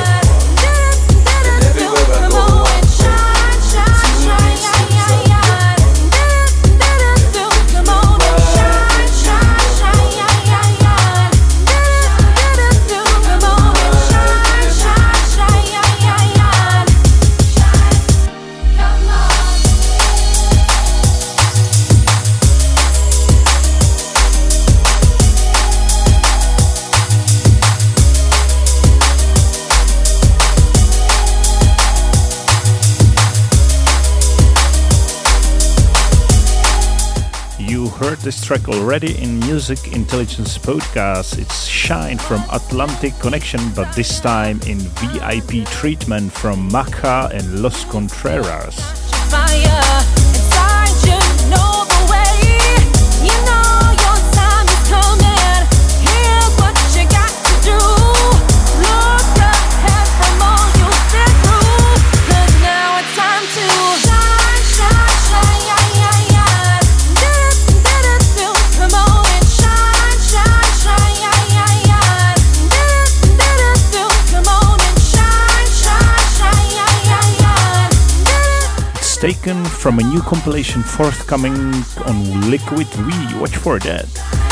this 38.25 38.43
track 38.43 38.68
already 38.68 39.22
in 39.22 39.39
Music 39.41 39.93
Intelligence 39.93 40.57
Podcast. 40.57 41.39
It's 41.39 41.66
Shine 41.66 42.16
from 42.16 42.43
Atlantic 42.51 43.12
Connection, 43.20 43.61
but 43.77 43.95
this 43.95 44.18
time 44.18 44.61
in 44.66 44.79
VIP 44.79 45.66
treatment 45.66 46.33
from 46.33 46.70
Macca 46.70 47.31
and 47.33 47.61
Loz 47.61 47.85
Contreras. 47.85 48.81
Fire. 49.31 49.93
Taken 79.25 79.64
from 79.64 79.99
a 79.99 80.03
new 80.03 80.20
compilation 80.20 80.83
forthcoming 80.83 81.55
on 82.05 82.51
Liquid 82.51 82.87
V. 82.89 83.39
Watch 83.41 83.57
for 83.57 83.79
that. 83.79 84.43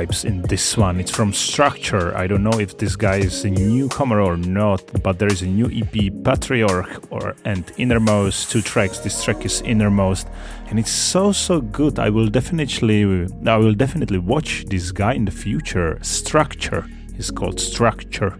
Vibes 0.00 0.24
in 0.24 0.42
this 0.42 0.76
one. 0.76 1.00
It's 1.00 1.10
from 1.10 1.32
Structure. 1.32 2.16
I 2.16 2.26
don't 2.26 2.42
know 2.42 2.58
if 2.58 2.78
this 2.78 2.96
guy 2.96 3.16
is 3.16 3.44
a 3.44 3.50
newcomer 3.50 4.20
or 4.20 4.36
not, 4.36 4.82
but 5.02 5.18
there 5.18 5.32
is 5.32 5.42
a 5.42 5.46
new 5.46 5.66
EP, 5.70 6.24
Patriarch 6.24 7.00
or 7.10 7.34
and 7.44 7.64
Innermost, 7.76 8.50
two 8.50 8.62
tracks. 8.62 8.98
This 8.98 9.22
track 9.24 9.44
is 9.44 9.62
Innermost, 9.62 10.26
and 10.68 10.78
it's 10.78 10.90
so 10.90 11.32
so 11.32 11.60
good. 11.60 11.98
I 11.98 12.10
will 12.10 12.28
definitely 12.28 13.02
I 13.46 13.56
will 13.56 13.74
definitely 13.74 14.18
watch 14.18 14.64
this 14.66 14.92
guy 14.92 15.14
in 15.14 15.24
the 15.24 15.32
future. 15.32 15.98
Structure 16.02 16.84
is 17.18 17.30
called 17.30 17.60
Structure. 17.60 18.36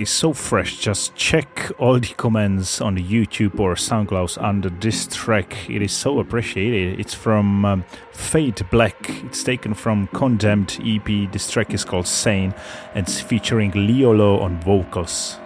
Is 0.00 0.10
so 0.10 0.32
fresh. 0.32 0.78
Just 0.78 1.14
check 1.14 1.70
all 1.78 1.98
the 1.98 2.14
comments 2.14 2.80
on 2.80 2.94
the 2.94 3.02
YouTube 3.02 3.58
or 3.58 3.74
SoundCloud 3.74 4.42
under 4.42 4.68
this 4.68 5.06
track. 5.06 5.68
It 5.70 5.82
is 5.82 5.92
so 5.92 6.20
appreciated. 6.20 7.00
It's 7.00 7.14
from 7.14 7.64
um, 7.64 7.84
Fade 8.12 8.60
Black. 8.70 8.96
It's 9.24 9.42
taken 9.42 9.74
from 9.74 10.06
Condemned 10.08 10.78
EP. 10.84 11.32
This 11.32 11.50
track 11.50 11.72
is 11.74 11.84
called 11.84 12.06
Sane 12.06 12.54
and 12.94 13.06
it's 13.06 13.20
featuring 13.20 13.72
Liolo 13.72 14.40
on 14.40 14.60
vocals. 14.60 15.37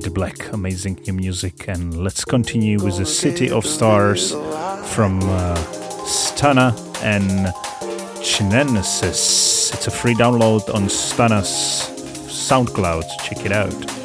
Fade 0.00 0.14
Black, 0.14 0.52
amazing 0.52 0.98
new 1.06 1.12
music. 1.12 1.68
And 1.68 2.02
let's 2.02 2.24
continue 2.24 2.82
with 2.82 2.96
the 2.98 3.04
City 3.06 3.50
of 3.50 3.66
Stars 3.66 4.32
from 4.94 5.20
uh, 5.22 5.56
Stana 6.06 6.72
and 7.02 7.48
Chinenesis. 8.22 9.74
It's 9.74 9.86
a 9.86 9.90
free 9.90 10.14
download 10.14 10.72
on 10.74 10.88
Stana's 10.88 11.48
SoundCloud. 12.28 13.04
Check 13.24 13.44
it 13.44 13.52
out. 13.52 13.99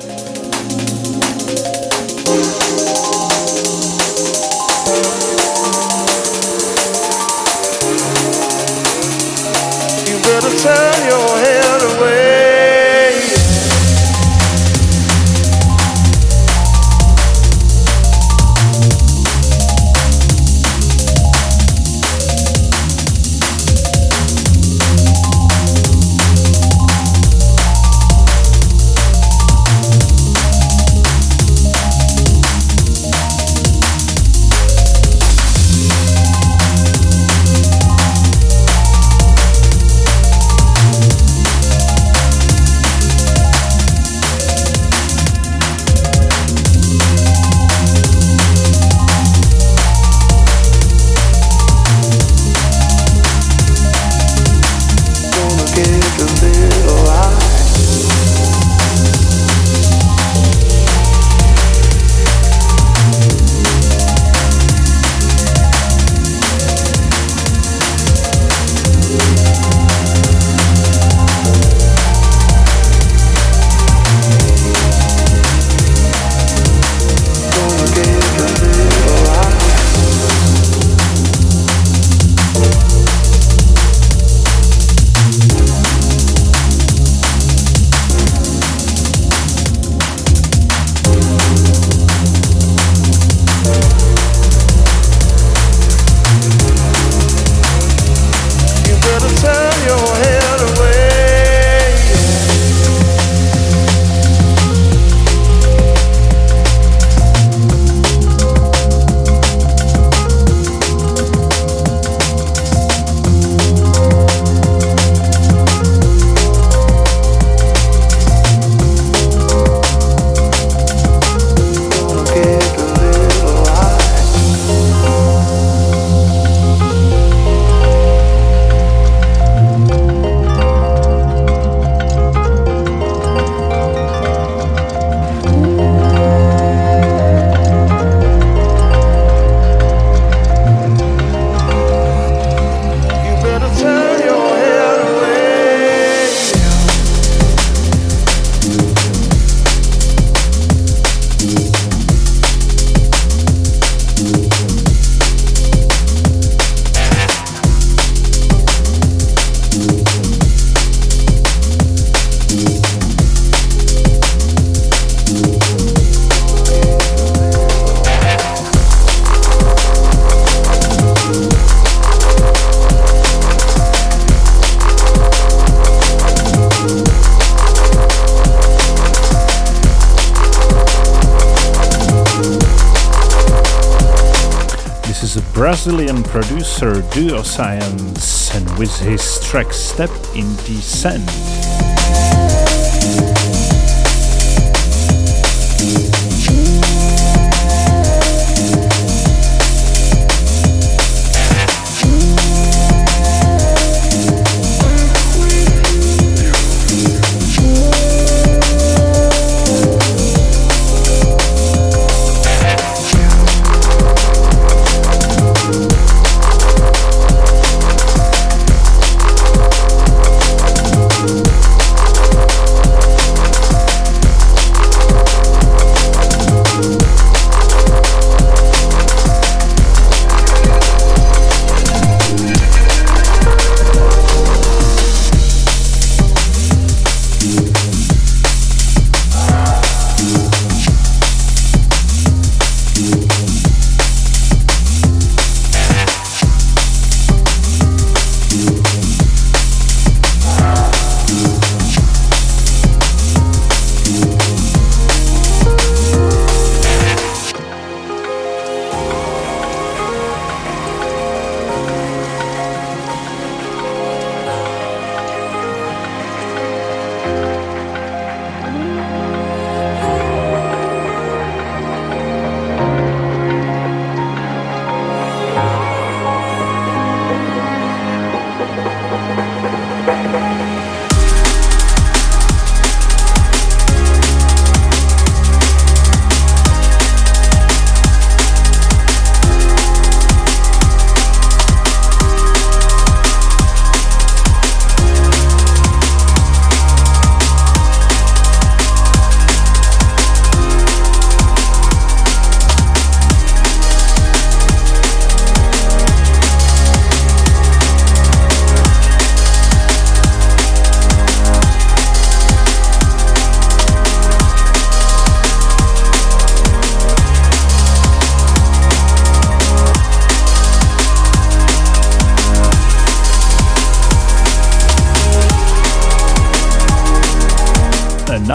Brazilian 185.56 186.22
producer 186.22 187.01
Duo 187.14 187.41
Science 187.41 188.53
and 188.53 188.78
with 188.78 188.93
his 188.99 189.39
track 189.39 189.72
Step 189.72 190.10
in 190.36 190.53
Descent. 190.58 191.64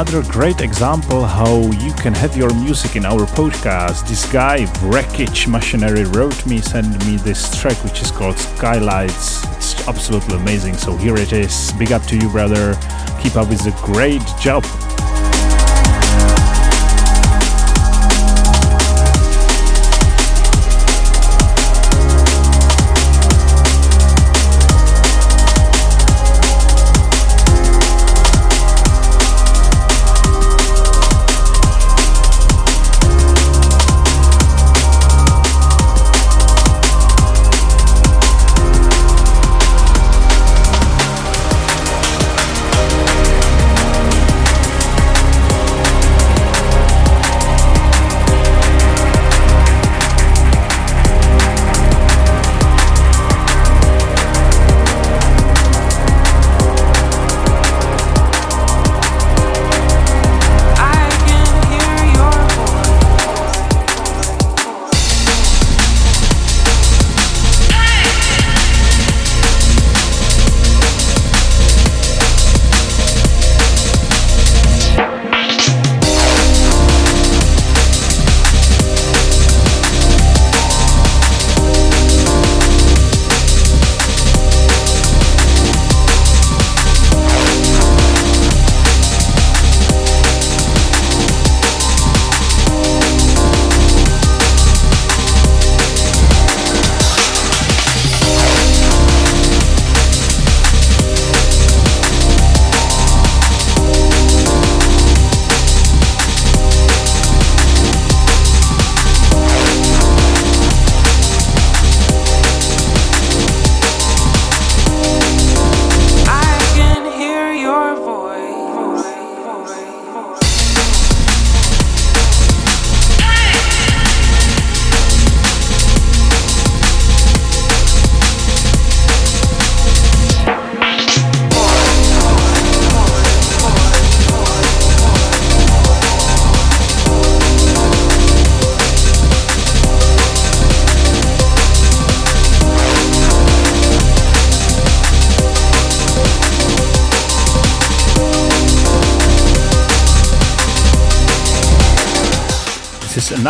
Another 0.01 0.23
great 0.33 0.63
example 0.63 1.27
how 1.27 1.61
you 1.73 1.93
can 1.93 2.15
have 2.15 2.35
your 2.35 2.53
music 2.55 2.97
in 2.97 3.05
our 3.05 3.27
podcast. 3.37 4.09
This 4.09 4.25
guy, 4.33 4.67
Wreckage 4.83 5.47
Machinery, 5.47 6.05
wrote 6.05 6.47
me, 6.47 6.63
sent 6.63 6.89
me 7.07 7.17
this 7.19 7.61
track 7.61 7.77
which 7.85 8.01
is 8.01 8.11
called 8.11 8.39
Skylights. 8.39 9.45
It's 9.57 9.87
absolutely 9.87 10.37
amazing. 10.37 10.79
So 10.79 10.97
here 10.97 11.17
it 11.17 11.35
is. 11.35 11.73
Big 11.73 11.93
up 11.93 12.03
to 12.05 12.17
you, 12.17 12.31
brother. 12.31 12.73
Keep 13.21 13.37
up 13.37 13.51
with 13.51 13.63
the 13.63 13.79
great 13.85 14.25
job. 14.41 14.65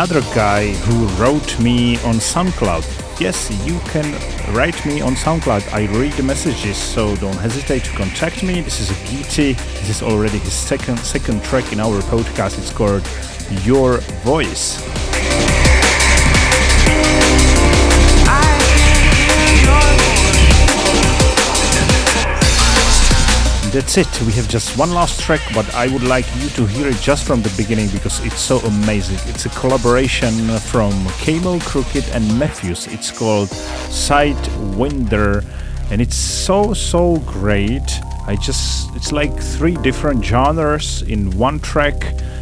Another 0.01 0.21
guy 0.33 0.71
who 0.71 1.05
wrote 1.21 1.59
me 1.59 1.95
on 1.97 2.15
SoundCloud. 2.15 2.83
yes, 3.21 3.51
you 3.67 3.79
can 3.91 4.11
write 4.51 4.83
me 4.83 4.99
on 4.99 5.13
SoundCloud. 5.13 5.71
I 5.71 5.85
read 5.99 6.13
the 6.13 6.23
messages, 6.23 6.75
so 6.75 7.15
don't 7.17 7.37
hesitate 7.37 7.83
to 7.83 7.91
contact 7.91 8.41
me. 8.41 8.61
This 8.61 8.79
is 8.79 8.89
a 8.89 8.95
Geety. 9.05 9.55
This 9.55 9.89
is 9.89 10.01
already 10.01 10.39
his 10.39 10.53
second 10.53 10.97
second 10.97 11.43
track 11.43 11.71
in 11.71 11.79
our 11.79 12.01
podcast. 12.01 12.57
It's 12.57 12.73
called 12.73 13.07
Your 13.63 13.97
Voice. 14.25 15.10
That's 23.71 23.97
it. 23.97 24.21
We 24.23 24.33
have 24.33 24.49
just 24.49 24.77
one 24.77 24.91
last 24.91 25.21
track, 25.21 25.39
but 25.53 25.73
I 25.73 25.87
would 25.87 26.03
like 26.03 26.25
you 26.35 26.49
to 26.49 26.65
hear 26.65 26.89
it 26.89 26.97
just 26.97 27.25
from 27.25 27.41
the 27.41 27.53
beginning 27.55 27.87
because 27.87 28.19
it's 28.25 28.41
so 28.41 28.57
amazing. 28.59 29.17
It's 29.33 29.45
a 29.45 29.49
collaboration 29.51 30.33
from 30.59 30.91
Camo, 31.23 31.57
Krooked, 31.59 32.13
and 32.13 32.25
Mefjus. 32.31 32.93
It's 32.93 33.11
called 33.11 33.47
Sidewinder, 33.87 35.45
and 35.89 36.01
it's 36.01 36.17
so 36.17 36.73
so 36.73 37.19
great. 37.19 37.89
I 38.27 38.35
just 38.35 38.93
it's 38.93 39.13
like 39.13 39.33
three 39.39 39.75
different 39.75 40.25
genres 40.25 41.03
in 41.03 41.31
one 41.37 41.61
track. 41.61 41.95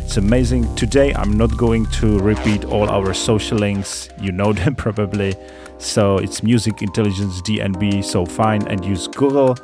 It's 0.04 0.18
amazing. 0.18 0.74
Today 0.76 1.14
I'm 1.14 1.38
not 1.38 1.56
going 1.58 1.86
to 2.02 2.18
repeat 2.18 2.66
all 2.66 2.90
our 2.90 3.14
social 3.14 3.60
links. 3.60 4.10
You 4.20 4.32
know 4.32 4.52
them 4.60 4.74
probably. 4.74 5.36
So 5.78 6.18
it's 6.18 6.42
Music 6.42 6.82
Intelligence 6.82 7.40
DNB. 7.44 8.04
So 8.04 8.26
fine 8.26 8.68
and 8.68 8.84
use 8.84 9.08
Google 9.08 9.60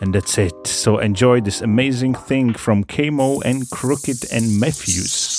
and 0.00 0.14
that's 0.14 0.38
it. 0.38 0.66
So 0.66 0.98
enjoy 0.98 1.40
this 1.40 1.60
amazing 1.60 2.14
thing 2.14 2.54
from 2.54 2.84
Camo 2.84 3.40
and 3.40 3.62
Krooked 3.70 4.30
and 4.32 4.60
Mefjus. 4.62 5.37